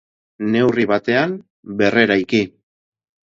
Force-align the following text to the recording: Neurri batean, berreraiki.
Neurri 0.55 0.85
batean, 0.91 1.35
berreraiki. 1.83 2.41